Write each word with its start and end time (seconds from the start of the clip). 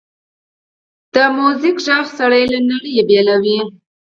د 1.13 1.15
میوزیک 1.35 1.77
ږغ 1.85 2.05
سړی 2.17 2.43
له 2.51 2.59
نړۍ 2.69 2.95
بېلوي. 3.07 3.59